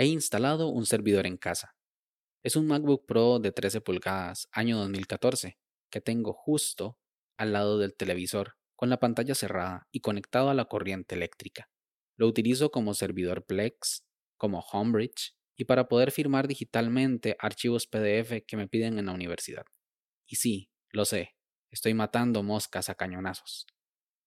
He 0.00 0.06
instalado 0.06 0.68
un 0.68 0.86
servidor 0.86 1.26
en 1.26 1.36
casa. 1.36 1.76
Es 2.42 2.56
un 2.56 2.66
MacBook 2.66 3.04
Pro 3.04 3.38
de 3.38 3.52
13 3.52 3.82
pulgadas, 3.82 4.48
año 4.50 4.78
2014, 4.78 5.58
que 5.90 6.00
tengo 6.00 6.32
justo 6.32 6.98
al 7.36 7.52
lado 7.52 7.76
del 7.76 7.94
televisor, 7.94 8.54
con 8.76 8.88
la 8.88 8.98
pantalla 8.98 9.34
cerrada 9.34 9.88
y 9.92 10.00
conectado 10.00 10.48
a 10.48 10.54
la 10.54 10.64
corriente 10.64 11.16
eléctrica. 11.16 11.68
Lo 12.16 12.28
utilizo 12.28 12.70
como 12.70 12.94
servidor 12.94 13.44
Plex, 13.44 14.06
como 14.38 14.60
Homebridge 14.60 15.36
y 15.54 15.66
para 15.66 15.86
poder 15.86 16.12
firmar 16.12 16.48
digitalmente 16.48 17.36
archivos 17.38 17.86
PDF 17.86 18.46
que 18.46 18.56
me 18.56 18.68
piden 18.68 18.98
en 18.98 19.04
la 19.04 19.12
universidad. 19.12 19.66
Y 20.26 20.36
sí, 20.36 20.70
lo 20.88 21.04
sé, 21.04 21.36
estoy 21.68 21.92
matando 21.92 22.42
moscas 22.42 22.88
a 22.88 22.94
cañonazos. 22.94 23.66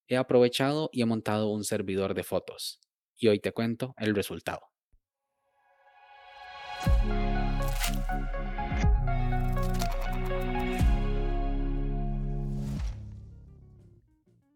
He 0.07 0.17
aprovechado 0.17 0.91
y 0.93 1.01
he 1.01 1.05
montado 1.05 1.49
un 1.49 1.63
servidor 1.63 2.13
de 2.13 2.21
fotos. 2.21 2.79
Y 3.17 3.29
hoy 3.29 3.39
te 3.39 3.53
cuento 3.53 3.95
el 3.97 4.13
resultado. 4.13 4.72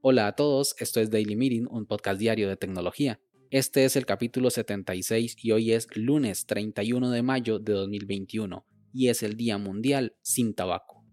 Hola 0.02 0.28
a 0.28 0.36
todos, 0.36 0.74
esto 0.80 1.02
es 1.02 1.12
Daily 1.12 1.36
Meeting, 1.36 1.68
un 1.70 1.86
podcast 1.86 2.20
diario 2.20 2.48
de 2.48 2.56
tecnología. 2.56 3.20
Este 3.50 3.86
es 3.86 3.96
el 3.96 4.06
capítulo 4.06 4.50
76 4.50 5.36
y 5.42 5.52
hoy 5.52 5.72
es 5.72 5.88
lunes 5.96 6.46
31 6.46 7.12
de 7.12 7.22
mayo 7.24 7.60
de 7.60 7.74
2021 7.74 8.66
y 8.94 9.10
es 9.10 9.24
el 9.24 9.36
Día 9.36 9.58
Mundial 9.58 10.16
sin 10.22 10.54
Tabaco. 10.54 11.06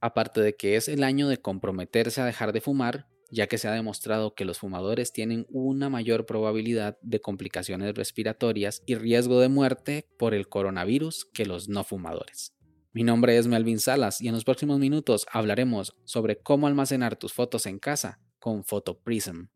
Aparte 0.00 0.40
de 0.40 0.56
que 0.56 0.76
es 0.76 0.88
el 0.88 1.04
año 1.04 1.28
de 1.28 1.36
comprometerse 1.36 2.20
a 2.20 2.24
dejar 2.24 2.52
de 2.52 2.60
fumar, 2.60 3.09
ya 3.30 3.46
que 3.46 3.58
se 3.58 3.68
ha 3.68 3.72
demostrado 3.72 4.34
que 4.34 4.44
los 4.44 4.58
fumadores 4.58 5.12
tienen 5.12 5.46
una 5.48 5.88
mayor 5.88 6.26
probabilidad 6.26 6.98
de 7.02 7.20
complicaciones 7.20 7.94
respiratorias 7.94 8.82
y 8.86 8.96
riesgo 8.96 9.40
de 9.40 9.48
muerte 9.48 10.08
por 10.18 10.34
el 10.34 10.48
coronavirus 10.48 11.26
que 11.26 11.46
los 11.46 11.68
no 11.68 11.84
fumadores. 11.84 12.54
Mi 12.92 13.04
nombre 13.04 13.38
es 13.38 13.46
Melvin 13.46 13.78
Salas 13.78 14.20
y 14.20 14.28
en 14.28 14.34
los 14.34 14.44
próximos 14.44 14.80
minutos 14.80 15.26
hablaremos 15.30 15.96
sobre 16.04 16.40
cómo 16.40 16.66
almacenar 16.66 17.16
tus 17.16 17.32
fotos 17.32 17.66
en 17.66 17.78
casa 17.78 18.18
con 18.40 18.64
PhotoPrism. 18.64 19.46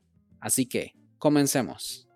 Así 0.41 0.67
que, 0.67 0.93
comencemos. 1.19 2.09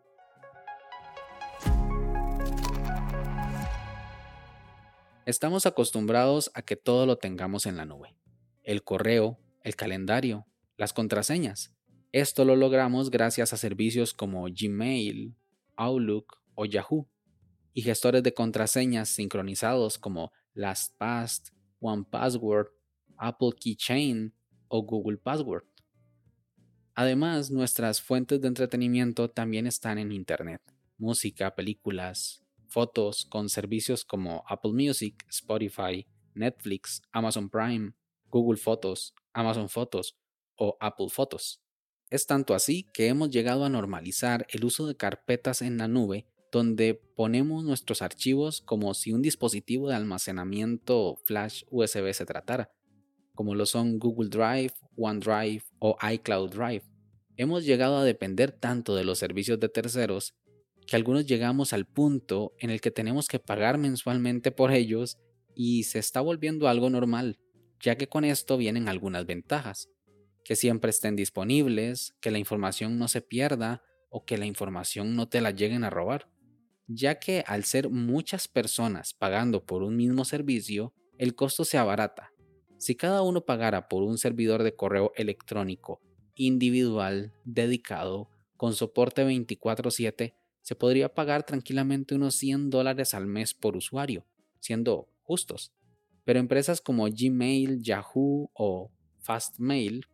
Estamos 5.27 5.67
acostumbrados 5.67 6.50
a 6.55 6.62
que 6.62 6.77
todo 6.77 7.05
lo 7.05 7.19
tengamos 7.19 7.67
en 7.67 7.77
la 7.77 7.84
nube. 7.84 8.17
El 8.62 8.84
correo, 8.84 9.39
el 9.62 9.77
calendario, 9.77 10.47
las 10.79 10.95
contraseñas. 10.95 11.75
Esto 12.12 12.47
lo 12.47 12.57
logramos 12.57 13.11
gracias 13.11 13.53
a 13.53 13.59
servicios 13.59 14.15
como 14.15 14.45
Gmail, 14.45 15.34
Outlook 15.77 16.39
o 16.55 16.65
Yahoo 16.65 17.07
y 17.75 17.83
gestores 17.83 18.23
de 18.23 18.33
contraseñas 18.33 19.11
sincronizados 19.11 19.99
como 19.99 20.33
LastPass, 20.55 21.53
OnePassword, 21.81 22.69
Apple 23.19 23.51
Keychain 23.61 24.33
o 24.69 24.83
Google 24.83 25.19
Password. 25.19 25.65
Además, 26.95 27.51
nuestras 27.51 28.01
fuentes 28.01 28.41
de 28.41 28.49
entretenimiento 28.49 29.29
también 29.29 29.67
están 29.67 29.99
en 29.99 30.12
Internet. 30.12 30.62
Música, 30.97 31.55
películas, 31.55 32.45
fotos 32.69 33.25
con 33.25 33.49
servicios 33.49 34.05
como 34.05 34.45
Apple 34.49 34.73
Music, 34.73 35.25
Spotify, 35.29 36.06
Netflix, 36.34 37.03
Amazon 37.12 37.51
Prime, 37.51 37.93
Google 38.31 38.59
Fotos, 38.59 39.15
Amazon 39.33 39.69
Fotos 39.69 40.17
o 40.59 40.77
Apple 40.81 41.09
Fotos. 41.11 41.62
Es 42.11 42.27
tanto 42.27 42.55
así 42.55 42.87
que 42.92 43.09
hemos 43.09 43.31
llegado 43.31 43.64
a 43.64 43.70
normalizar 43.70 44.47
el 44.51 44.65
uso 44.65 44.87
de 44.87 44.97
carpetas 44.97 45.62
en 45.62 45.78
la 45.78 45.89
nube 45.89 46.27
donde 46.50 46.95
ponemos 46.95 47.65
nuestros 47.65 48.03
archivos 48.03 48.61
como 48.62 48.95
si 48.95 49.12
un 49.12 49.23
dispositivo 49.23 49.89
de 49.89 49.97
almacenamiento 49.97 51.17
flash 51.25 51.65
USB 51.70 52.12
se 52.12 52.25
tratara 52.25 52.70
como 53.39 53.55
lo 53.55 53.67
son 53.67 54.00
Google 54.00 54.31
Drive, 54.31 54.73
OneDrive 54.97 55.62
o 55.78 55.97
iCloud 56.12 56.50
Drive. 56.50 56.82
Hemos 57.37 57.65
llegado 57.65 57.97
a 57.99 58.03
depender 58.03 58.50
tanto 58.50 58.97
de 58.97 59.05
los 59.05 59.21
servicios 59.21 59.61
de 59.61 59.69
terceros 59.69 60.34
que 60.88 60.97
algunos 60.97 61.25
llegamos 61.25 61.72
al 61.72 61.87
punto 61.87 62.53
en 62.59 62.71
el 62.71 62.81
que 62.81 62.91
tenemos 62.91 63.28
que 63.28 63.38
pagar 63.38 63.78
mensualmente 63.78 64.50
por 64.50 64.72
ellos 64.72 65.19
y 65.55 65.84
se 65.84 66.00
está 66.00 66.21
volviendo 66.21 66.66
algo 66.66 66.91
normal, 66.91 67.38
ya 67.78 67.94
que 67.94 68.09
con 68.09 68.25
esto 68.25 68.56
vienen 68.56 68.88
algunas 68.88 69.25
ventajas, 69.25 69.88
que 70.48 70.56
siempre 70.56 70.88
estén 70.88 71.14
disponibles, 71.14 72.16
que 72.22 72.31
la 72.31 72.38
información 72.38 72.98
no 72.98 73.06
se 73.06 73.20
pierda 73.20 73.82
o 74.09 74.25
que 74.25 74.38
la 74.38 74.47
información 74.47 75.14
no 75.14 75.28
te 75.28 75.42
la 75.42 75.50
lleguen 75.50 75.84
a 75.84 75.91
robar, 75.91 76.31
ya 76.86 77.19
que 77.19 77.44
al 77.47 77.64
ser 77.64 77.91
muchas 77.91 78.48
personas 78.48 79.12
pagando 79.12 79.66
por 79.66 79.82
un 79.82 79.94
mismo 79.94 80.25
servicio, 80.25 80.94
el 81.19 81.34
costo 81.34 81.66
se 81.66 81.76
abarata 81.76 82.32
si 82.78 82.94
cada 82.94 83.20
uno 83.22 83.44
pagara 83.44 83.88
por 83.88 84.04
un 84.04 84.16
servidor 84.16 84.62
de 84.62 84.75
correo 84.75 85.12
electrónico 85.16 86.00
individual, 86.34 87.34
dedicado, 87.44 88.31
con 88.56 88.72
soporte 88.75 89.25
24/7, 89.25 90.34
se 90.62 90.75
podría 90.76 91.12
pagar 91.12 91.44
tranquilamente 91.44 92.14
unos 92.14 92.37
100 92.37 92.70
dólares 92.70 93.12
al 93.12 93.26
mes 93.26 93.53
por 93.53 93.76
usuario, 93.76 94.25
siendo 94.60 95.08
justos. 95.22 95.75
Pero 96.25 96.38
empresas 96.38 96.81
como 96.81 97.06
Gmail, 97.06 97.82
Yahoo 97.82 98.50
o 98.54 98.91
Fastmail, 99.19 100.06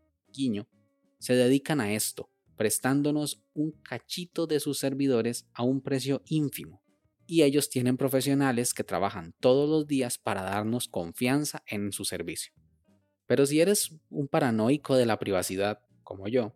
se 1.19 1.35
dedican 1.35 1.81
a 1.81 1.93
esto, 1.93 2.31
prestándonos 2.57 3.43
un 3.55 3.73
cachito 3.83 4.47
de 4.47 4.61
sus 4.61 4.79
servidores 4.79 5.47
a 5.55 5.63
un 5.63 5.81
precio 5.81 6.23
ínfimo. 6.27 6.83
Y 7.27 7.43
ellos 7.43 7.71
tienen 7.71 7.97
profesionales 7.97 8.75
que 8.75 8.85
trabajan 8.85 9.35
todos 9.41 9.69
los 9.69 9.87
días 9.87 10.19
para 10.19 10.43
darnos 10.43 10.89
confianza 10.89 11.63
en 11.67 11.93
su 11.93 12.05
servicio. 12.05 12.53
Pero 13.27 13.47
si 13.47 13.61
eres 13.61 13.97
un 14.11 14.29
paranoico 14.29 14.97
de 14.97 15.07
la 15.07 15.19
privacidad, 15.19 15.81
como 16.03 16.29
yo, 16.29 16.55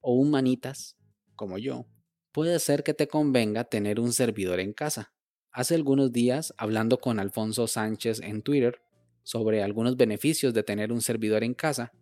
o 0.00 0.14
un 0.14 0.30
manitas, 0.30 0.96
como 1.36 1.58
yo, 1.58 1.86
puede 2.32 2.58
ser 2.58 2.82
que 2.82 2.94
te 2.94 3.06
convenga 3.06 3.64
tener 3.64 4.00
un 4.00 4.12
servidor 4.12 4.58
en 4.58 4.72
casa. 4.72 5.12
Hace 5.52 5.76
algunos 5.76 6.10
días, 6.10 6.52
hablando 6.56 6.98
con 6.98 7.20
Alfonso 7.20 7.66
Sánchez 7.66 8.20
en 8.20 8.42
Twitter 8.42 8.80
sobre 9.22 9.62
algunos 9.62 9.96
beneficios 9.96 10.52
de 10.54 10.62
tener 10.62 10.92
un 10.92 11.00
servidor 11.00 11.44
en 11.44 11.54
casa, 11.54 11.92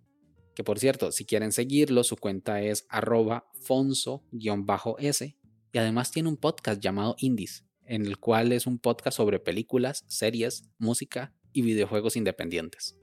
que 0.59 0.65
por 0.65 0.81
cierto, 0.81 1.13
si 1.13 1.25
quieren 1.25 1.53
seguirlo, 1.53 2.03
su 2.03 2.17
cuenta 2.17 2.61
es 2.61 2.85
arroba 2.89 3.49
fonso-s 3.61 5.37
y 5.73 5.79
además 5.79 6.11
tiene 6.11 6.29
un 6.29 6.37
podcast 6.37 6.81
llamado 6.81 7.15
Indies, 7.21 7.65
en 7.85 8.05
el 8.05 8.19
cual 8.19 8.51
es 8.51 8.67
un 8.67 8.81
podcast 8.81 9.19
sobre 9.19 9.39
películas, 9.39 10.05
series, 10.09 10.65
música 10.77 11.33
y 11.53 11.63
videojuegos 11.63 12.17
independientes. 12.17 12.99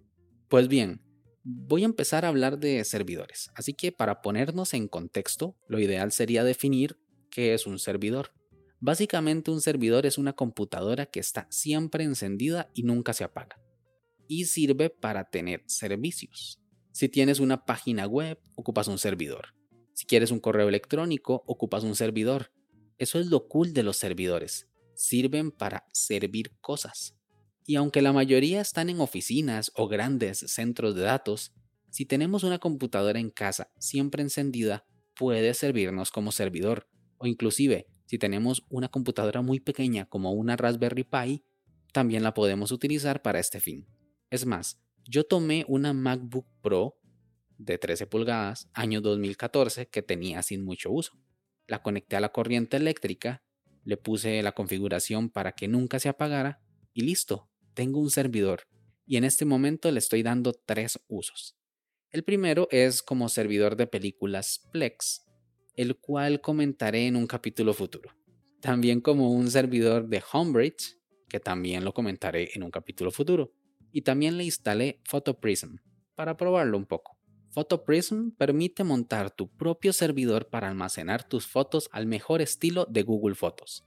Pues 0.50 0.68
bien, 0.68 1.02
voy 1.44 1.84
a 1.84 1.86
empezar 1.86 2.26
a 2.26 2.28
hablar 2.28 2.60
de 2.60 2.84
servidores, 2.84 3.50
así 3.56 3.74
que 3.74 3.94
para 3.94 4.22
ponernos 4.22 4.74
en 4.74 4.90
contexto, 4.90 5.56
lo 5.70 5.80
ideal 5.80 6.12
sería 6.12 6.44
definir 6.44 7.00
qué 7.32 7.54
es 7.54 7.66
un 7.66 7.80
servidor. 7.80 8.34
Básicamente 8.82 9.50
un 9.50 9.62
servidor 9.62 10.06
es 10.06 10.18
una 10.18 10.34
computadora 10.34 11.06
que 11.06 11.22
está 11.22 11.48
siempre 11.50 12.04
encendida 12.04 12.70
y 12.74 12.84
nunca 12.84 13.14
se 13.14 13.24
apaga. 13.24 13.62
Y 14.28 14.44
sirve 14.44 14.90
para 14.90 15.30
tener 15.30 15.64
servicios. 15.68 16.60
Si 16.96 17.10
tienes 17.10 17.42
una 17.42 17.66
página 17.66 18.08
web, 18.08 18.40
ocupas 18.56 18.88
un 18.88 18.98
servidor. 18.98 19.54
Si 19.92 20.06
quieres 20.06 20.32
un 20.32 20.40
correo 20.40 20.70
electrónico, 20.70 21.44
ocupas 21.46 21.84
un 21.84 21.94
servidor. 21.94 22.54
Eso 22.98 23.20
es 23.20 23.28
lo 23.28 23.50
cool 23.50 23.74
de 23.74 23.84
los 23.84 23.98
servidores. 23.98 24.70
Sirven 24.94 25.52
para 25.52 25.86
servir 25.92 26.54
cosas. 26.62 27.14
Y 27.66 27.76
aunque 27.76 28.02
la 28.02 28.14
mayoría 28.14 28.62
están 28.62 28.90
en 28.90 29.02
oficinas 29.02 29.74
o 29.76 29.90
grandes 29.90 30.40
centros 30.48 30.96
de 30.96 31.02
datos, 31.02 31.52
si 31.90 32.06
tenemos 32.06 32.46
una 32.46 32.60
computadora 32.60 33.20
en 33.20 33.30
casa 33.30 33.70
siempre 33.78 34.24
encendida, 34.24 34.86
puede 35.18 35.54
servirnos 35.54 36.12
como 36.12 36.32
servidor. 36.32 36.88
O 37.18 37.28
inclusive, 37.28 37.88
si 38.06 38.18
tenemos 38.18 38.64
una 38.70 38.88
computadora 38.88 39.42
muy 39.42 39.60
pequeña 39.60 40.06
como 40.06 40.32
una 40.32 40.56
Raspberry 40.56 41.04
Pi, 41.04 41.44
también 41.92 42.24
la 42.24 42.34
podemos 42.34 42.72
utilizar 42.72 43.22
para 43.22 43.42
este 43.42 43.60
fin. 43.60 43.86
Es 44.30 44.46
más, 44.46 44.80
yo 45.08 45.26
tomé 45.26 45.66
una 45.68 45.94
MacBook 45.94 46.48
Pro 46.62 46.98
de 47.58 47.78
13 47.78 48.08
pulgadas, 48.08 48.70
año 48.74 49.02
2014, 49.02 49.88
que 49.88 50.02
tenía 50.02 50.42
sin 50.42 50.64
mucho 50.64 50.92
uso. 50.92 51.14
La 51.68 51.82
conecté 51.82 52.16
a 52.16 52.20
la 52.20 52.32
corriente 52.32 52.78
eléctrica, 52.78 53.44
le 53.84 53.98
puse 53.98 54.42
la 54.42 54.54
configuración 54.54 55.30
para 55.30 55.54
que 55.54 55.68
nunca 55.68 56.00
se 56.00 56.10
apagara 56.10 56.62
y 56.94 57.02
listo, 57.02 57.50
tengo 57.74 58.00
un 58.00 58.10
servidor 58.10 58.68
y 59.06 59.18
en 59.18 59.24
este 59.24 59.46
momento 59.46 59.92
le 59.92 60.00
estoy 60.00 60.24
dando 60.24 60.54
tres 60.54 61.00
usos. 61.08 61.56
El 62.12 62.24
primero 62.24 62.68
es 62.72 63.04
como 63.04 63.30
servidor 63.30 63.76
de 63.76 63.88
películas 63.88 64.68
Plex, 64.72 65.24
el 65.76 65.98
cual 65.98 66.42
comentaré 66.42 67.08
en 67.08 67.16
un 67.16 67.28
capítulo 67.28 67.74
futuro. 67.74 68.12
También 68.62 69.02
como 69.02 69.32
un 69.32 69.52
servidor 69.52 70.08
de 70.08 70.24
Homebridge, 70.32 70.98
que 71.28 71.40
también 71.40 71.84
lo 71.84 71.94
comentaré 71.94 72.50
en 72.56 72.64
un 72.64 72.72
capítulo 72.72 73.12
futuro. 73.12 73.54
Y 73.96 74.02
también 74.02 74.38
le 74.38 74.44
instalé 74.44 75.00
PhotoPrism 75.10 75.78
para 76.16 76.36
probarlo 76.36 76.78
un 76.78 76.86
poco. 76.86 77.18
PhotoPrism 77.52 78.32
permite 78.32 78.84
montar 78.84 79.32
tu 79.32 79.48
propio 79.48 79.94
servidor 79.94 80.50
para 80.50 80.68
almacenar 80.68 81.26
tus 81.26 81.48
fotos 81.48 81.88
al 81.94 82.06
mejor 82.06 82.42
estilo 82.42 82.86
de 82.90 83.04
Google 83.04 83.36
Fotos. 83.36 83.86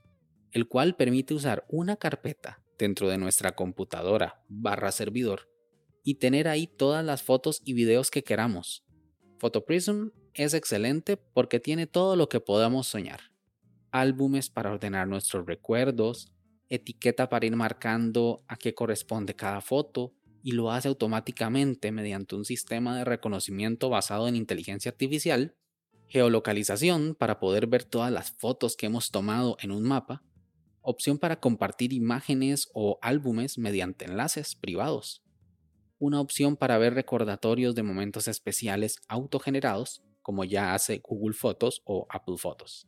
el 0.51 0.67
cual 0.67 0.95
permite 0.95 1.35
usar 1.35 1.63
una 1.69 1.95
carpeta 1.95 2.63
dentro 2.79 3.07
de 3.07 3.19
nuestra 3.19 3.51
computadora 3.51 4.43
barra 4.47 4.91
servidor 4.91 5.47
y 6.03 6.15
tener 6.15 6.47
ahí 6.47 6.65
todas 6.65 7.05
las 7.05 7.21
fotos 7.21 7.61
y 7.63 7.73
videos 7.73 8.09
que 8.09 8.23
queramos. 8.23 8.83
PhotoPrism 9.37 10.07
es 10.33 10.55
excelente 10.55 11.17
porque 11.17 11.59
tiene 11.59 11.85
todo 11.85 12.15
lo 12.15 12.29
que 12.29 12.39
podamos 12.39 12.87
soñar. 12.87 13.19
Álbumes 13.91 14.49
para 14.49 14.71
ordenar 14.71 15.07
nuestros 15.07 15.45
recuerdos, 15.45 16.33
etiqueta 16.69 17.29
para 17.29 17.45
ir 17.45 17.55
marcando 17.55 18.43
a 18.47 18.55
qué 18.55 18.73
corresponde 18.73 19.35
cada 19.35 19.61
foto 19.61 20.13
y 20.41 20.53
lo 20.53 20.71
hace 20.71 20.87
automáticamente 20.87 21.91
mediante 21.91 22.35
un 22.35 22.45
sistema 22.45 22.97
de 22.97 23.05
reconocimiento 23.05 23.89
basado 23.89 24.27
en 24.27 24.35
inteligencia 24.35 24.91
artificial, 24.91 25.55
geolocalización 26.07 27.15
para 27.15 27.39
poder 27.39 27.67
ver 27.67 27.83
todas 27.83 28.11
las 28.11 28.31
fotos 28.31 28.75
que 28.75 28.85
hemos 28.85 29.11
tomado 29.11 29.57
en 29.61 29.71
un 29.71 29.83
mapa, 29.83 30.23
opción 30.81 31.17
para 31.17 31.39
compartir 31.39 31.93
imágenes 31.93 32.69
o 32.73 32.99
álbumes 33.01 33.57
mediante 33.57 34.05
enlaces 34.05 34.55
privados, 34.55 35.23
una 35.99 36.21
opción 36.21 36.55
para 36.55 36.77
ver 36.77 36.93
recordatorios 36.93 37.75
de 37.75 37.83
momentos 37.83 38.27
especiales 38.27 38.97
autogenerados, 39.07 40.01
como 40.21 40.45
ya 40.45 40.73
hace 40.73 40.99
Google 40.99 41.33
Fotos 41.33 41.81
o 41.83 42.07
Apple 42.09 42.37
Fotos. 42.37 42.87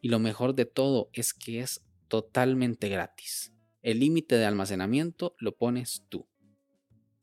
Y 0.00 0.08
lo 0.08 0.18
mejor 0.18 0.54
de 0.54 0.64
todo 0.64 1.10
es 1.12 1.34
que 1.34 1.60
es 1.60 1.84
totalmente 2.12 2.90
gratis. 2.90 3.54
El 3.80 4.00
límite 4.00 4.34
de 4.36 4.44
almacenamiento 4.44 5.34
lo 5.38 5.56
pones 5.56 6.04
tú. 6.10 6.28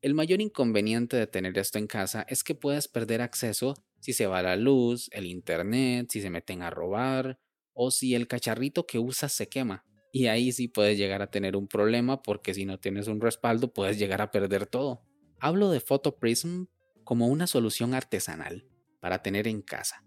El 0.01 0.15
mayor 0.15 0.41
inconveniente 0.41 1.15
de 1.15 1.27
tener 1.27 1.55
esto 1.59 1.77
en 1.77 1.85
casa 1.85 2.25
es 2.27 2.43
que 2.43 2.55
puedes 2.55 2.87
perder 2.87 3.21
acceso 3.21 3.75
si 3.99 4.13
se 4.13 4.25
va 4.25 4.41
la 4.41 4.55
luz, 4.55 5.07
el 5.11 5.27
internet, 5.27 6.07
si 6.09 6.21
se 6.21 6.31
meten 6.31 6.63
a 6.63 6.71
robar 6.71 7.37
o 7.75 7.91
si 7.91 8.15
el 8.15 8.27
cacharrito 8.27 8.87
que 8.87 8.97
usas 8.97 9.31
se 9.31 9.47
quema. 9.47 9.85
Y 10.11 10.25
ahí 10.25 10.51
sí 10.51 10.67
puedes 10.67 10.97
llegar 10.97 11.21
a 11.21 11.29
tener 11.29 11.55
un 11.55 11.67
problema 11.67 12.23
porque 12.23 12.55
si 12.55 12.65
no 12.65 12.79
tienes 12.79 13.07
un 13.07 13.21
respaldo 13.21 13.71
puedes 13.71 13.99
llegar 13.99 14.23
a 14.23 14.31
perder 14.31 14.65
todo. 14.65 15.03
Hablo 15.39 15.69
de 15.69 15.81
PhotoPrism 15.81 16.63
como 17.03 17.27
una 17.27 17.45
solución 17.45 17.93
artesanal 17.93 18.67
para 18.99 19.21
tener 19.21 19.47
en 19.47 19.61
casa. 19.61 20.03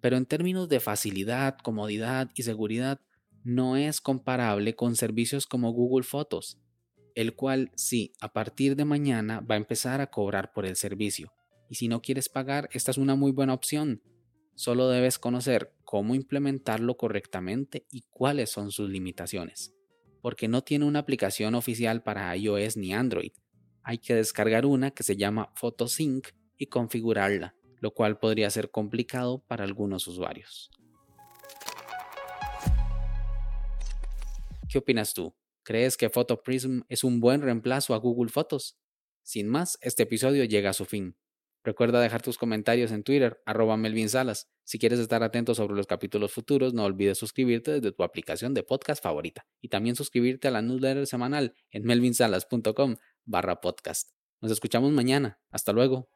Pero 0.00 0.16
en 0.16 0.24
términos 0.24 0.68
de 0.68 0.78
facilidad, 0.78 1.58
comodidad 1.58 2.30
y 2.36 2.44
seguridad, 2.44 3.00
no 3.44 3.76
es 3.76 4.00
comparable 4.00 4.74
con 4.74 4.96
servicios 4.96 5.46
como 5.46 5.72
Google 5.72 6.04
Fotos, 6.04 6.58
el 7.14 7.34
cual 7.34 7.70
sí, 7.74 8.12
a 8.20 8.32
partir 8.32 8.76
de 8.76 8.84
mañana 8.84 9.40
va 9.40 9.54
a 9.54 9.58
empezar 9.58 10.00
a 10.00 10.08
cobrar 10.08 10.52
por 10.52 10.66
el 10.66 10.76
servicio. 10.76 11.32
Y 11.68 11.76
si 11.76 11.88
no 11.88 12.02
quieres 12.02 12.28
pagar, 12.28 12.68
esta 12.72 12.90
es 12.90 12.98
una 12.98 13.14
muy 13.14 13.32
buena 13.32 13.54
opción. 13.54 14.02
Solo 14.54 14.88
debes 14.88 15.18
conocer 15.18 15.72
cómo 15.84 16.14
implementarlo 16.14 16.96
correctamente 16.96 17.86
y 17.90 18.02
cuáles 18.10 18.50
son 18.50 18.72
sus 18.72 18.90
limitaciones. 18.90 19.74
Porque 20.20 20.48
no 20.48 20.62
tiene 20.62 20.84
una 20.84 20.98
aplicación 20.98 21.54
oficial 21.54 22.02
para 22.02 22.36
iOS 22.36 22.76
ni 22.76 22.92
Android. 22.92 23.32
Hay 23.82 23.98
que 23.98 24.14
descargar 24.14 24.66
una 24.66 24.90
que 24.90 25.02
se 25.02 25.16
llama 25.16 25.52
PhotoSync 25.54 26.28
y 26.58 26.66
configurarla, 26.66 27.54
lo 27.80 27.92
cual 27.92 28.18
podría 28.18 28.50
ser 28.50 28.70
complicado 28.70 29.42
para 29.46 29.64
algunos 29.64 30.06
usuarios. 30.06 30.70
¿Qué 34.70 34.78
opinas 34.78 35.14
tú? 35.14 35.34
¿Crees 35.64 35.96
que 35.96 36.10
PhotoPrism 36.10 36.82
es 36.88 37.02
un 37.02 37.18
buen 37.18 37.42
reemplazo 37.42 37.92
a 37.92 37.96
Google 37.96 38.30
Fotos? 38.30 38.78
Sin 39.24 39.48
más, 39.48 39.76
este 39.80 40.04
episodio 40.04 40.44
llega 40.44 40.70
a 40.70 40.74
su 40.74 40.84
fin. 40.84 41.16
Recuerda 41.64 42.00
dejar 42.00 42.22
tus 42.22 42.38
comentarios 42.38 42.92
en 42.92 43.02
Twitter, 43.02 43.42
arroba 43.46 43.76
Melvin 43.76 44.08
Salas. 44.08 44.48
Si 44.62 44.78
quieres 44.78 45.00
estar 45.00 45.24
atento 45.24 45.56
sobre 45.56 45.74
los 45.74 45.88
capítulos 45.88 46.32
futuros, 46.32 46.72
no 46.72 46.84
olvides 46.84 47.18
suscribirte 47.18 47.72
desde 47.72 47.90
tu 47.90 48.04
aplicación 48.04 48.54
de 48.54 48.62
podcast 48.62 49.02
favorita 49.02 49.44
y 49.60 49.70
también 49.70 49.96
suscribirte 49.96 50.46
a 50.46 50.52
la 50.52 50.62
newsletter 50.62 51.08
semanal 51.08 51.56
en 51.72 51.82
melvinsalas.com 51.82 52.94
barra 53.24 53.60
podcast. 53.60 54.10
Nos 54.40 54.52
escuchamos 54.52 54.92
mañana. 54.92 55.40
Hasta 55.50 55.72
luego. 55.72 56.08